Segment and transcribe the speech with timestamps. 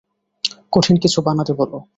[0.73, 1.77] কঠিন কিছু বানাতে বলো।